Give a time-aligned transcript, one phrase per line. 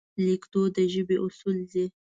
[0.25, 1.85] لیکدود د ژبې اصول دي.